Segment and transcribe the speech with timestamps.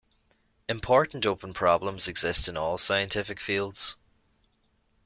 [0.67, 3.95] Important open problems exist in all scientific fields.